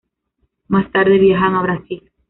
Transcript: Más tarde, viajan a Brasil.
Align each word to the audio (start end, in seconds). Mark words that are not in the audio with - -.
Más 0.67 0.91
tarde, 0.91 1.19
viajan 1.19 1.53
a 1.53 1.61
Brasil. 1.61 2.09